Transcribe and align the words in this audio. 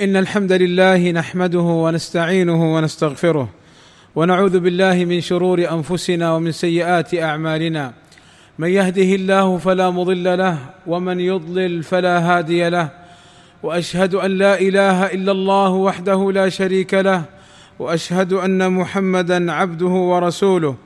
إن 0.00 0.16
الحمد 0.16 0.52
لله 0.52 1.10
نحمده 1.10 1.58
ونستعينه 1.58 2.74
ونستغفره 2.74 3.48
ونعوذ 4.16 4.58
بالله 4.58 5.04
من 5.04 5.20
شرور 5.20 5.70
أنفسنا 5.72 6.34
ومن 6.34 6.52
سيئات 6.52 7.14
أعمالنا. 7.14 7.92
من 8.58 8.68
يهده 8.68 9.10
الله 9.14 9.58
فلا 9.58 9.90
مضل 9.90 10.38
له 10.38 10.58
ومن 10.86 11.20
يضلل 11.20 11.82
فلا 11.82 12.18
هادي 12.18 12.68
له. 12.68 12.88
وأشهد 13.62 14.14
أن 14.14 14.30
لا 14.30 14.60
إله 14.60 15.06
إلا 15.06 15.32
الله 15.32 15.70
وحده 15.70 16.32
لا 16.32 16.48
شريك 16.48 16.94
له. 16.94 17.22
وأشهد 17.78 18.32
أن 18.32 18.72
محمدا 18.72 19.52
عبده 19.52 19.94
ورسوله. 20.12 20.76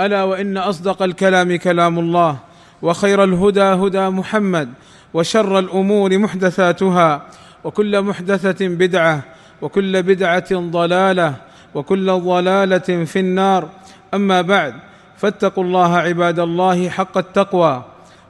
ألا 0.00 0.22
وإن 0.22 0.56
أصدق 0.56 1.02
الكلام 1.02 1.56
كلام 1.56 1.98
الله 1.98 2.38
وخير 2.82 3.24
الهدى 3.24 3.60
هدى 3.82 4.08
محمد 4.08 4.68
وشر 5.14 5.58
الأمور 5.58 6.18
محدثاتها. 6.18 7.22
وكل 7.64 8.02
محدثة 8.02 8.68
بدعة 8.68 9.22
وكل 9.62 10.02
بدعة 10.02 10.50
ضلالة 10.52 11.34
وكل 11.74 12.12
ضلالة 12.12 13.04
في 13.04 13.18
النار. 13.18 13.68
أما 14.14 14.40
بعد 14.40 14.74
فاتقوا 15.16 15.64
الله 15.64 15.96
عباد 15.96 16.38
الله 16.38 16.88
حق 16.88 17.18
التقوى 17.18 17.84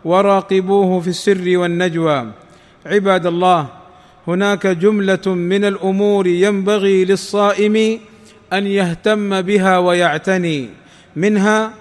وراقبوه 0.04 1.00
في 1.00 1.08
السر 1.08 1.44
والنجوى. 1.58 2.26
عباد 2.86 3.26
الله 3.26 3.66
هناك 4.26 4.66
جملة 4.66 5.26
من 5.26 5.64
الأمور 5.64 6.26
ينبغي 6.26 7.04
للصائم 7.04 8.00
أن 8.52 8.66
يهتم 8.66 9.40
بها 9.40 9.78
ويعتني. 9.78 10.68
منها 11.16 11.72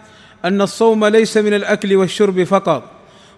أن 0.45 0.61
الصوم 0.61 1.05
ليس 1.05 1.37
من 1.37 1.53
الأكل 1.53 1.95
والشرب 1.95 2.43
فقط 2.43 2.83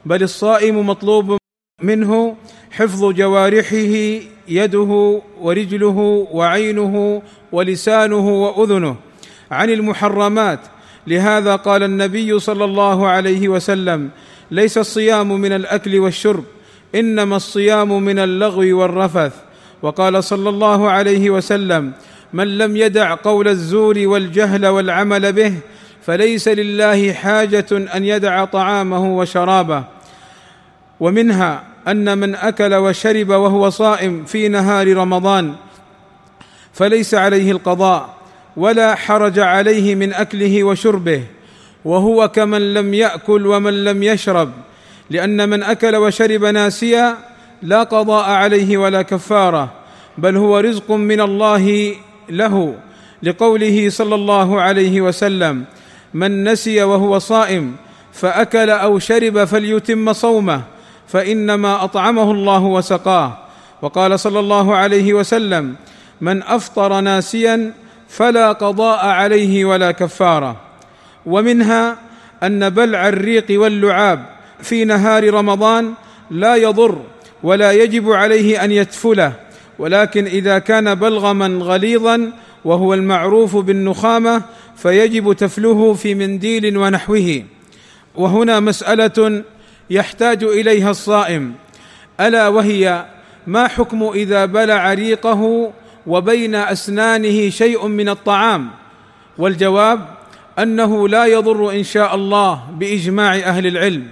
بل 0.05 0.23
الصائم 0.23 0.89
مطلوب 0.89 1.37
منه 1.81 2.35
حفظ 2.71 3.11
جوارحه 3.11 4.21
يده 4.47 5.21
ورجله 5.41 6.27
وعينه 6.31 7.21
ولسانه 7.51 8.43
وأذنه. 8.43 8.95
عن 9.51 9.69
المحرمات. 9.69 10.59
لهذا 11.07 11.55
قال 11.55 11.83
النبي 11.83 12.39
صلى 12.39 12.65
الله 12.65 13.07
عليه 13.07 13.49
وسلم 13.49 14.09
ليس 14.51 14.77
الصيام 14.77 15.41
من 15.41 15.51
الأكل 15.51 15.99
والشرب 15.99 16.43
إنما 16.95 17.35
الصيام 17.35 18.03
من 18.03 18.19
اللغو 18.19 18.79
والرفث. 18.79 19.33
وقال 19.81 20.23
صلى 20.23 20.49
الله 20.49 20.89
عليه 20.89 21.29
وسلم 21.29 21.91
من 22.33 22.57
لم 22.57 22.77
يدع 22.77 23.15
قول 23.15 23.47
الزور 23.47 23.95
والجهل 23.97 24.65
والعمل 24.67 25.33
به 25.33 25.53
فليس 26.01 26.47
لله 26.47 27.13
حاجة 27.13 27.67
أن 27.71 28.05
يدع 28.05 28.45
طعامه 28.45 29.17
وشرابه. 29.17 29.94
ومنها 30.99 31.63
أن 31.87 32.17
من 32.17 32.35
أكل 32.35 32.75
وشرب 32.75 33.29
وهو 33.29 33.69
صائم 33.69 34.25
في 34.25 34.47
نهار 34.47 34.97
رمضان 34.97 35.53
فليس 36.73 37.13
عليه 37.13 37.51
القضاء 37.51 38.15
ولا 38.57 38.95
حرج 38.95 39.39
عليه 39.39 39.95
من 39.95 40.13
أكله 40.13 40.63
وشربه 40.63 41.23
وهو 41.85 42.27
كمن 42.27 42.73
لم 42.73 42.93
يأكل 42.93 43.47
ومن 43.47 43.83
لم 43.83 44.03
يشرب 44.03 44.51
لأن 45.09 45.49
من 45.49 45.63
أكل 45.63 45.95
وشرب 45.95 46.45
ناسيا 46.45 47.17
لا 47.61 47.83
قضاء 47.83 48.29
عليه 48.29 48.77
ولا 48.77 49.01
كفارة 49.01 49.71
بل 50.17 50.37
هو 50.37 50.59
رزق 50.59 50.91
من 50.91 51.21
الله 51.21 51.95
له 52.29 52.75
لقوله 53.23 53.89
صلى 53.89 54.15
الله 54.15 54.61
عليه 54.61 55.01
وسلم 55.01 55.65
من 56.13 56.43
نسي 56.43 56.83
وهو 56.83 57.19
صائم 57.19 57.75
فأكل 58.13 58.69
أو 58.69 58.99
شرب 58.99 59.43
فليتم 59.43 60.13
صومه 60.13 60.61
فإنما 61.07 61.83
أطعمه 61.83 62.31
الله 62.31 62.63
وسقاه. 62.63 63.37
وقال 63.81 64.19
صلى 64.19 64.39
الله 64.39 64.75
عليه 64.75 65.13
وسلم 65.13 65.75
من 66.21 66.43
أفطر 66.43 66.99
ناسيا 67.01 67.73
فلا 68.09 68.51
قضاء 68.51 69.05
عليه 69.05 69.65
ولا 69.65 69.91
كفارة. 69.91 70.55
ومنها 71.25 71.97
أن 72.43 72.69
بلع 72.69 73.07
الريق 73.07 73.45
واللعاب 73.49 74.25
في 74.61 74.85
نهار 74.85 75.33
رمضان 75.33 75.93
لا 76.31 76.55
يضر 76.55 77.01
ولا 77.43 77.71
يجب 77.71 78.11
عليه 78.11 78.63
أن 78.63 78.71
يتفله 78.71 79.33
ولكن 79.79 80.25
إذا 80.25 80.59
كان 80.59 80.95
بلغما 80.95 81.47
غليظا 81.47 82.31
وهو 82.65 82.93
المعروف 82.93 83.55
بالنخامة 83.55 84.41
فيجب 84.75 85.33
تفله 85.33 85.93
في 85.93 86.15
منديل 86.15 86.77
ونحوه. 86.77 87.43
وهنا 88.15 88.59
مسألة 88.59 89.43
يحتاج 89.89 90.43
إليها 90.43 90.91
الصائم. 90.91 91.53
ألا 92.19 92.47
وهي 92.47 93.05
ما 93.47 93.67
حكم 93.67 94.09
إذا 94.13 94.45
بلع 94.45 94.93
ريقه 94.93 95.73
وبين 96.07 96.55
أسنانه 96.55 97.49
شيء 97.49 97.87
من 97.87 98.09
الطعام؟ 98.09 98.69
والجواب 99.37 100.05
أنه 100.59 101.07
لا 101.07 101.25
يضر 101.25 101.71
إن 101.71 101.83
شاء 101.83 102.15
الله 102.15 102.63
بإجماع 102.71 103.35
أهل 103.35 103.67
العلم. 103.67 104.07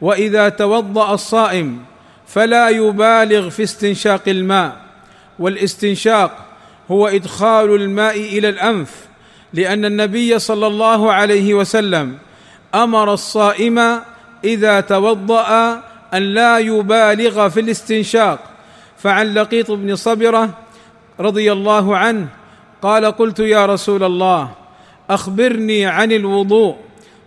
وإذا 0.00 0.48
توضأ 0.48 1.14
الصائم 1.14 1.84
فلا 2.26 2.68
يبالغ 2.68 3.48
في 3.48 3.62
استنشاق 3.62 4.22
الماء. 4.28 4.76
والاستنشاق 5.38 6.46
هو 6.90 7.08
إدخال 7.08 7.74
الماء 7.74 8.16
إلى 8.16 8.48
الأنف 8.48 8.90
لأن 9.52 9.84
النبي 9.84 10.38
صلى 10.38 10.66
الله 10.66 11.12
عليه 11.12 11.54
وسلم 11.54 12.18
أمر 12.74 13.12
الصائم 13.12 14.00
إذا 14.44 14.80
توضأ 14.80 15.82
أن 16.14 16.22
لا 16.22 16.58
يبالغ 16.58 17.48
في 17.48 17.60
الاستنشاق. 17.60 18.38
فعن 18.98 19.34
لقيط 19.34 19.70
بن 19.70 19.96
صبرة 19.96 20.50
رضي 21.20 21.52
الله 21.52 21.96
عنه 21.96 22.28
قال 22.82 23.04
قلت 23.04 23.38
يا 23.38 23.66
رسول 23.66 24.04
الله 24.04 24.50
أخبرني 25.10 25.86
عن 25.86 26.12
الوضوء. 26.12 26.76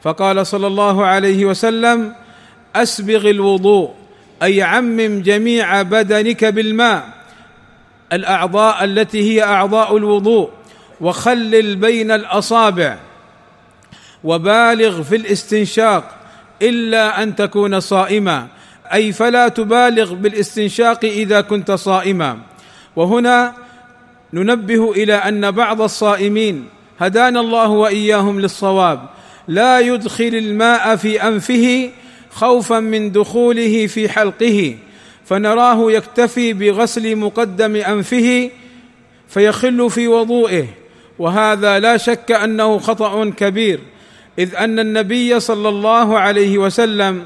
فقال 0.04 0.48
صلى 0.48 0.68
الله 0.68 1.06
عليه 1.06 1.46
وسلم 1.46 2.14
أسبغ 2.76 3.30
الوضوء 3.30 3.94
أي 4.44 4.62
عمم 4.62 5.22
جميع 5.22 5.82
بدنك 5.82 6.46
بالماء. 6.46 7.04
الأعضاء 8.14 8.84
التي 8.84 9.32
هي 9.32 9.44
أعضاء 9.44 9.98
الوضوء 9.98 10.50
وخلل 11.02 11.76
بين 11.76 12.12
الأصابع. 12.12 12.98
وبالغ 14.24 15.04
في 15.04 15.16
الاستنشاق. 15.16 16.19
إلا 16.62 17.24
أن 17.24 17.36
تكون 17.36 17.80
صائما. 17.80 18.48
أي 18.94 19.12
فلا 19.12 19.48
تبالغ 19.48 20.14
بالاستنشاق 20.14 21.06
إذا 21.06 21.42
كنت 21.42 21.72
صائما. 21.72 22.38
وهنا 22.96 23.54
ننبه 24.34 24.92
إلى 24.92 25.14
أن 25.14 25.52
بعض 25.52 25.82
الصائمين 25.82 26.66
هدانا 27.00 27.40
الله 27.40 27.68
وإياهم 27.70 28.40
للصواب. 28.40 29.10
لا 29.48 29.80
يدخل 29.80 30.32
الماء 30.34 30.96
في 30.96 31.24
أنفه 31.24 31.90
خوفا 32.32 32.80
من 32.80 33.12
دخوله 33.12 33.88
في 33.88 34.10
حلقه. 34.10 34.76
فنراه 35.26 35.92
يكتفي 35.92 36.54
بغسل 36.54 37.16
مقدم 37.16 37.76
أنفه 37.76 38.50
فيخل 39.28 39.90
في 39.90 40.08
وضوئه. 40.08 40.66
وهذا 41.20 41.80
لا 41.80 41.98
شك 41.98 42.32
أنه 42.32 42.78
خطأ 42.78 43.30
كبير. 43.30 43.80
إذ 44.40 44.56
أن 44.56 44.80
النبي 44.80 45.40
صلى 45.40 45.70
الله 45.70 46.20
عليه 46.20 46.58
وسلم 46.58 47.26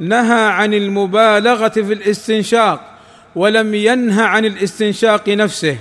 نهى 0.00 0.44
عن 0.44 0.74
المبالغة 0.74 1.68
في 1.68 1.92
الاستنشاق 1.92 2.80
ولم 3.36 3.74
ينه 3.74 4.22
عن 4.22 4.44
الاستنشاق 4.44 5.28
نفسه. 5.28 5.76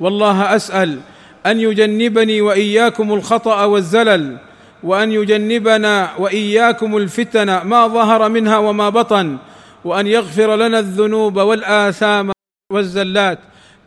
والله 0.00 0.56
أسأل 0.56 1.00
أن 1.46 1.60
يجنبني 1.60 2.40
وإياكم 2.40 3.12
الخطأ 3.12 3.64
والزلل 3.64 4.36
وأن 4.82 5.12
يجنبنا 5.12 6.10
وإياكم 6.18 6.96
الفتن 6.96 7.62
ما 7.62 7.88
ظهر 7.88 8.28
منها 8.28 8.58
وما 8.58 8.88
بطن 8.88 9.36
وأن 9.84 10.06
يغفر 10.06 10.56
لنا 10.56 10.78
الذنوب 10.78 11.36
والآثام 11.36 12.32
والزلات. 12.72 13.38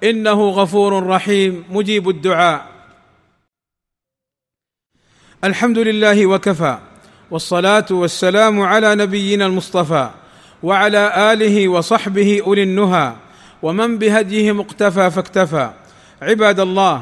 إنه 0.04 0.50
غفور 0.50 1.08
رحيم 1.08 1.64
مجيب 1.70 2.10
الدعاء. 2.10 2.69
الحمد 5.44 5.78
لله 5.78 6.26
وكفى 6.26 6.78
والصلاة 7.32 7.86
والسلام 7.92 8.62
على 8.62 8.96
نبينا 8.96 9.46
المصطفى 9.46 10.10
وعلى 10.64 11.34
آله 11.34 11.68
وصحبه 11.68 12.42
أولي 12.46 12.64
النهى 12.64 13.14
ومن 13.62 13.98
بهديه 13.98 14.52
مقتفى 14.52 15.12
فاكتفى. 15.12 15.70
عباد 16.22 16.60
الله 16.60 17.02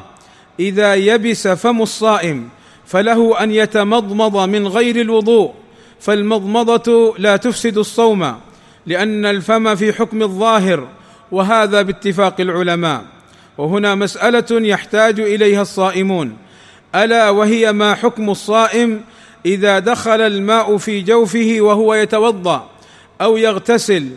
إذا 0.60 0.96
يبس 0.96 1.48
فم 1.48 1.82
الصائم 1.82 2.50
فله 2.86 3.44
أن 3.44 3.52
يتمضمض 3.52 4.50
من 4.50 4.68
غير 4.68 5.02
الوضوء 5.02 5.54
فالمضمضة 6.00 7.16
لا 7.18 7.38
تفسد 7.38 7.78
الصوم 7.78 8.36
لأن 8.86 9.26
الفم 9.26 9.76
في 9.76 9.94
حكم 9.94 10.22
الظاهر 10.22 10.88
وهذا 11.32 11.82
باتفاق 11.82 12.42
العلماء. 12.42 13.04
وهنا 13.58 13.96
مسألة 13.96 14.46
يحتاج 14.52 15.20
إليها 15.20 15.62
الصائمون. 15.62 16.38
ألا 16.96 17.30
وهي 17.30 17.74
ما 17.74 17.96
حكم 17.96 18.30
الصائم 18.30 19.02
إذا 19.46 19.80
دخل 19.80 20.22
الماء 20.22 20.78
في 20.78 21.02
جوفه 21.02 21.58
وهو 21.60 21.94
يتوضأ 21.94 22.70
أو 23.22 23.38
يغتسل 23.38 24.10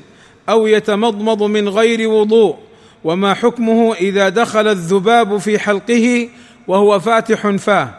أو 0.48 0.66
يتمضمض 0.66 1.42
من 1.42 1.68
غير 1.68 2.08
وضوء؟ 2.08 2.56
وما 3.04 3.34
حكمه 3.34 3.94
إذا 3.94 4.28
دخل 4.28 4.68
الذباب 4.68 5.38
في 5.38 5.58
حلقه 5.58 6.28
وهو 6.68 7.00
فاتح 7.00 7.48
فاه؟ 7.48 7.94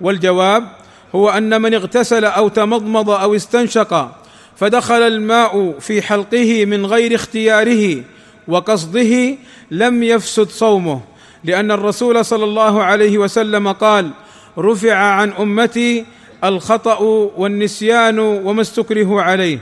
والجواب 0.00 0.68
هو 1.14 1.30
أن 1.30 1.62
من 1.62 1.74
اغتسل 1.74 2.24
أو 2.24 2.48
تمضمض 2.48 3.10
أو 3.10 3.36
استنشق 3.36 4.10
فدخل 4.56 5.02
الماء 5.02 5.74
في 5.80 6.02
حلقه 6.02 6.64
من 6.64 6.86
غير 6.86 7.14
اختياره 7.14 8.02
وقصده 8.48 9.36
لم 9.70 10.02
يفسد 10.02 10.48
صومه. 10.48 11.00
لأن 11.44 11.70
الرسول 11.70 12.24
صلى 12.24 12.44
الله 12.44 12.82
عليه 12.82 13.18
وسلم 13.18 13.72
قال 13.72 14.10
رفع 14.58 14.94
عن 14.94 15.32
أمتي 15.32 16.04
الخطأ 16.44 16.98
والنسيان 17.36 18.18
وما 18.18 18.60
استكرهوا 18.60 19.22
عليه. 19.22 19.58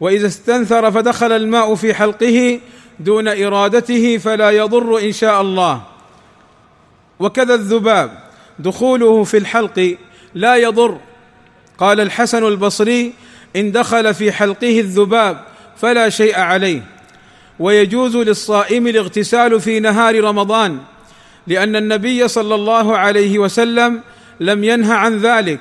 وإذا 0.00 0.26
استنثر 0.26 0.90
فدخل 0.90 1.32
الماء 1.32 1.74
في 1.74 1.94
حلقه 1.94 2.60
دون 3.00 3.28
إرادته 3.28 4.18
فلا 4.18 4.50
يضر 4.50 4.98
إن 4.98 5.12
شاء 5.12 5.40
الله. 5.40 5.82
وكذا 7.18 7.54
الذباب 7.54 8.18
دخوله 8.58 9.24
في 9.24 9.36
الحلق 9.36 9.96
لا 10.34 10.56
يضر. 10.56 10.98
قال 11.78 12.00
الحسن 12.00 12.44
البصري 12.44 13.12
إن 13.56 13.72
دخل 13.72 14.14
في 14.14 14.32
حلقه 14.32 14.80
الذباب 14.80 15.44
فلا 15.76 16.08
شيء 16.08 16.38
عليه. 16.38 16.97
ويجوز 17.58 18.16
للصائم 18.16 18.86
الاغتسال 18.86 19.60
في 19.60 19.80
نهار 19.80 20.24
رمضان 20.24 20.78
لأن 21.46 21.76
النبي 21.76 22.28
صلى 22.28 22.54
الله 22.54 22.96
عليه 22.96 23.38
وسلم 23.38 24.00
لم 24.40 24.64
ينه 24.64 24.94
عن 24.94 25.18
ذلك 25.18 25.60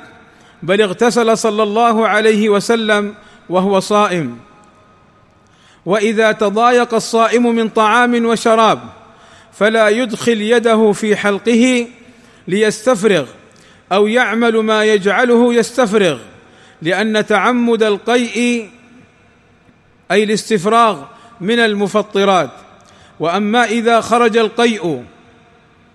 بل 0.63 0.81
اغتسل 0.81 1.37
صلى 1.37 1.63
الله 1.63 2.07
عليه 2.07 2.49
وسلم 2.49 3.15
وهو 3.49 3.79
صائم. 3.79 4.37
وإذا 5.85 6.31
تضايق 6.31 6.93
الصائم 6.93 7.55
من 7.55 7.69
طعام 7.69 8.25
وشراب 8.25 8.79
فلا 9.53 9.89
يدخل 9.89 10.41
يده 10.41 10.91
في 10.91 11.15
حلقه 11.15 11.87
ليستفرغ 12.47 13.27
أو 13.91 14.07
يعمل 14.07 14.57
ما 14.57 14.83
يجعله 14.83 15.53
يستفرغ 15.53 16.19
لأن 16.81 17.25
تعمد 17.25 17.83
القيء 17.83 18.69
أي 20.11 20.23
الاستفراغ 20.23 21.03
من 21.41 21.59
المفطرات. 21.59 22.49
وأما 23.19 23.65
إذا 23.65 24.01
خرج 24.01 24.37
القيء 24.37 25.03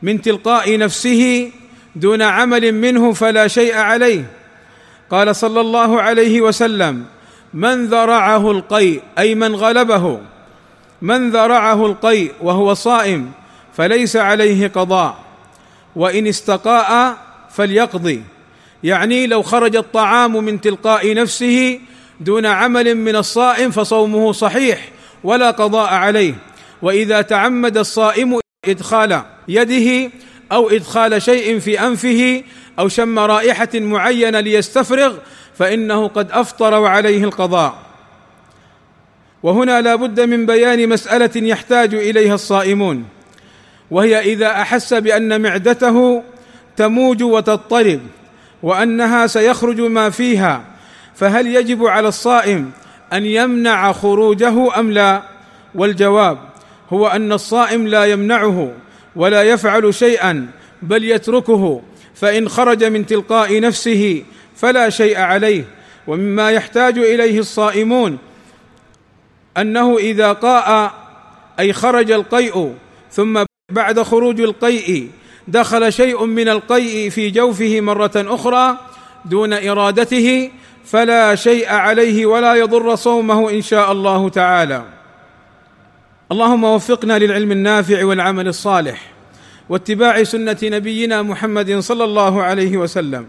من 0.02 0.22
تلقاء 0.22 0.78
نفسه 0.78 1.50
دون 1.96 2.22
عمل 2.22 2.72
منه 2.72 3.12
فلا 3.12 3.48
شيء 3.48 3.76
عليه. 3.76 4.30
قال 5.10 5.36
صلى 5.36 5.60
الله 5.60 6.02
عليه 6.02 6.40
وسلم 6.40 7.04
من 7.54 7.86
ذرعه 7.86 8.50
القيء 8.50 9.02
أي 9.18 9.34
من 9.34 9.54
غلبه. 9.54 10.20
من 11.02 11.30
ذرعه 11.30 11.86
القيء 11.86 12.32
وهو 12.40 12.74
صائم 12.74 13.30
فليس 13.76 14.16
عليه 14.16 14.68
قضاء. 14.68 15.16
وإن 15.96 16.26
استقاء 16.26 17.16
فليقضي. 17.50 18.22
يعني 18.84 19.26
لو 19.26 19.42
خرج 19.42 19.76
الطعام 19.76 20.44
من 20.44 20.60
تلقاء 20.60 21.14
نفسه 21.14 21.80
دون 22.20 22.46
عمل 22.46 22.94
من 22.94 23.16
الصائم 23.16 23.70
فصومه 23.70 24.32
صحيح. 24.32 24.91
ولا 25.24 25.50
قضاء 25.50 25.92
عليه. 25.94 26.34
وإذا 26.82 27.22
تعمد 27.22 27.76
الصائم 27.76 28.40
إدخال 28.68 29.22
يده 29.48 30.10
أو 30.52 30.70
إدخال 30.70 31.22
شيء 31.22 31.58
في 31.58 31.80
أنفه 31.80 32.42
أو 32.78 32.88
شم 32.88 33.18
رائحة 33.18 33.68
معينة 33.74 34.40
ليستفرغ 34.40 35.14
فإنه 35.58 36.08
قد 36.08 36.30
أفطر 36.30 36.74
وعليه 36.74 37.24
القضاء. 37.24 37.78
وهنا 39.42 39.80
لا 39.80 39.94
بد 39.94 40.20
من 40.20 40.46
بيان 40.46 40.88
مسألة 40.88 41.30
يحتاج 41.48 41.94
إليها 41.94 42.34
الصائمون. 42.34 43.04
وهي 43.90 44.32
إذا 44.32 44.50
أحس 44.50 44.94
بأن 44.94 45.40
معدته 45.40 46.22
تموج 46.76 47.22
وتضطرب 47.22 48.00
وأنها 48.62 49.26
سيخرج 49.26 49.80
ما 49.80 50.10
فيها 50.10 50.64
فهل 51.14 51.46
يجب 51.46 51.84
على 51.86 52.08
الصائم 52.08 52.70
أن 53.12 53.24
يمنع 53.26 53.92
خروجه 53.92 54.80
أم 54.80 54.90
لا؟ 54.90 55.22
والجواب 55.74 56.38
هو 56.90 57.06
أن 57.06 57.32
الصائم 57.32 57.86
لا 57.86 58.04
يمنعه 58.04 58.72
ولا 59.16 59.42
يفعل 59.42 59.94
شيئا 59.94 60.50
بل 60.82 61.04
يتركه 61.04 61.82
فإن 62.14 62.48
خرج 62.48 62.84
من 62.84 63.06
تلقاء 63.06 63.60
نفسه 63.60 64.24
فلا 64.56 64.90
شيء 64.90 65.18
عليه. 65.18 65.64
ومما 66.06 66.50
يحتاج 66.50 66.98
إليه 66.98 67.38
الصائمون 67.38 68.18
أنه 69.56 69.98
إذا 69.98 70.32
قاء 70.32 70.94
أي 71.60 71.72
خرج 71.72 72.10
القيء 72.10 72.74
ثم 73.10 73.44
بعد 73.70 74.02
خروج 74.02 74.40
القيء 74.40 75.10
دخل 75.48 75.92
شيء 75.92 76.24
من 76.24 76.48
القيء 76.48 77.10
في 77.10 77.30
جوفه 77.30 77.80
مرة 77.80 78.12
أخرى 78.16 78.78
دون 79.24 79.52
إرادته 79.52 80.50
فلا 80.84 81.34
شيء 81.34 81.68
عليه 81.68 82.26
ولا 82.26 82.54
يضر 82.54 82.94
صومه 82.94 83.50
إن 83.50 83.62
شاء 83.62 83.92
الله 83.92 84.28
تعالى. 84.28 84.82
اللهم 86.32 86.64
وفقنا 86.64 87.18
للعلم 87.18 87.52
النافع 87.52 88.04
والعمل 88.04 88.48
الصالح 88.48 89.12
واتباع 89.68 90.22
سنة 90.22 90.56
نبينا 90.62 91.22
محمد 91.22 91.78
صلى 91.78 92.04
الله 92.04 92.42
عليه 92.42 92.76
وسلم. 92.76 93.26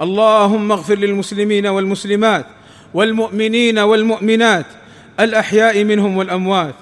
اللهم 0.00 0.72
اغفر 0.72 0.94
للمسلمين 0.94 1.66
والمسلمات 1.66 2.46
والمؤمنين 2.94 3.78
والمؤمنات 3.78 4.66
الأحياء 5.20 5.84
منهم 5.84 6.16
والأموات. 6.16 6.74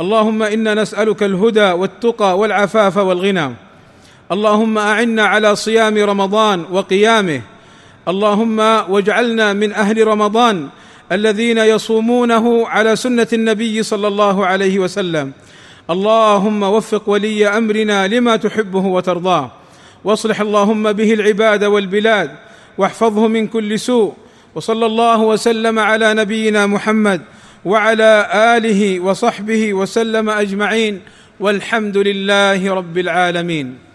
اللهم 0.00 0.42
إنا 0.42 0.74
نسألك 0.74 1.22
الهدى 1.22 1.70
والتقى 1.72 2.38
والعفاف 2.38 2.96
والغنى. 2.96 3.54
اللهم 4.32 4.78
أعنا 4.78 5.24
على 5.24 5.56
صيام 5.56 5.98
رمضان 5.98 6.64
وقيامه 6.70 7.40
اللهم 8.08 8.58
واجعلنا 8.90 9.52
من 9.52 9.72
أهل 9.72 10.06
رمضان 10.06 10.68
الذين 11.12 11.58
يصومونه 11.58 12.68
على 12.68 12.96
سنة 12.96 13.28
النبي 13.32 13.82
صلى 13.82 14.08
الله 14.08 14.46
عليه 14.46 14.78
وسلم. 14.78 15.32
اللهم 15.90 16.62
وفق 16.62 17.08
ولي 17.08 17.48
أمرنا 17.48 18.08
لما 18.08 18.36
تحبه 18.36 18.84
وترضاه. 18.86 19.50
واصلح 20.04 20.40
اللهم 20.40 20.92
به 20.92 21.14
العباد 21.14 21.64
والبلاد 21.64 22.30
واحفظه 22.78 23.28
من 23.28 23.46
كل 23.46 23.78
سوء. 23.78 24.12
وصلى 24.54 24.86
الله 24.86 25.20
وسلم 25.20 25.78
على 25.78 26.14
نبينا 26.14 26.66
محمد 26.66 27.20
وعلى 27.64 28.28
آله 28.56 29.00
وصحبه 29.00 29.74
وسلم 29.74 30.30
أجمعين. 30.30 31.00
والحمد 31.40 31.96
لله 31.96 32.74
رب 32.74 32.98
العالمين. 32.98 33.93